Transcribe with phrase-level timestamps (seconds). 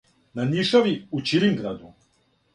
[0.39, 1.95] На Нишави у ћилимграду.